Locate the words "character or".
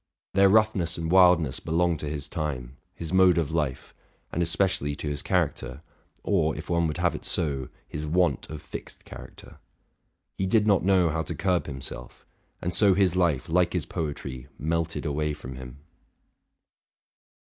5.21-6.55